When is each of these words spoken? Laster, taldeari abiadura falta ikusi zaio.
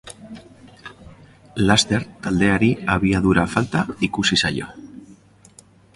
Laster, 1.67 2.07
taldeari 2.27 2.69
abiadura 2.95 3.47
falta 3.55 3.85
ikusi 4.09 4.43
zaio. 4.45 4.73